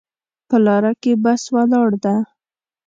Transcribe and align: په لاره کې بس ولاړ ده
په 0.49 0.57
لاره 0.65 0.91
کې 1.01 1.11
بس 1.23 1.41
ولاړ 1.55 1.89
ده 2.03 2.15